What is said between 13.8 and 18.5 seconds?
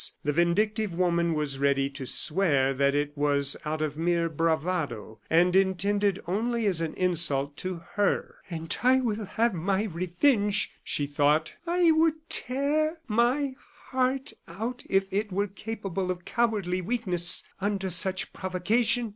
heart out if it were capable of cowardly weakness under such